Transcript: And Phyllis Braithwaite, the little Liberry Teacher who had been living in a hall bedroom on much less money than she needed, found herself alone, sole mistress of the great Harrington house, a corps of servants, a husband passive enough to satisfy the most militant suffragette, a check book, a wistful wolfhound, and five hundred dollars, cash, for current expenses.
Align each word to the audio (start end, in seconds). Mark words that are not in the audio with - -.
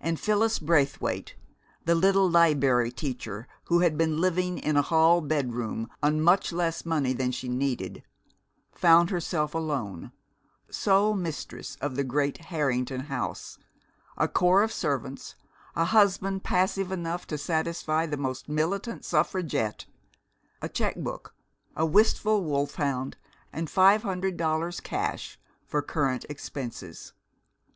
And 0.00 0.18
Phyllis 0.18 0.58
Braithwaite, 0.58 1.36
the 1.84 1.94
little 1.94 2.28
Liberry 2.28 2.90
Teacher 2.90 3.46
who 3.66 3.78
had 3.86 3.96
been 3.96 4.20
living 4.20 4.58
in 4.58 4.76
a 4.76 4.82
hall 4.82 5.20
bedroom 5.20 5.88
on 6.02 6.20
much 6.22 6.50
less 6.52 6.84
money 6.84 7.12
than 7.12 7.30
she 7.30 7.48
needed, 7.48 8.02
found 8.72 9.10
herself 9.10 9.54
alone, 9.54 10.10
sole 10.72 11.14
mistress 11.14 11.76
of 11.80 11.94
the 11.94 12.02
great 12.02 12.38
Harrington 12.46 13.02
house, 13.02 13.58
a 14.16 14.26
corps 14.26 14.64
of 14.64 14.72
servants, 14.72 15.36
a 15.76 15.84
husband 15.84 16.42
passive 16.42 16.90
enough 16.90 17.24
to 17.28 17.38
satisfy 17.38 18.06
the 18.06 18.16
most 18.16 18.48
militant 18.48 19.04
suffragette, 19.04 19.86
a 20.60 20.68
check 20.68 20.96
book, 20.96 21.32
a 21.76 21.86
wistful 21.86 22.42
wolfhound, 22.42 23.16
and 23.52 23.70
five 23.70 24.02
hundred 24.02 24.36
dollars, 24.36 24.80
cash, 24.80 25.38
for 25.64 25.80
current 25.80 26.26
expenses. 26.28 27.12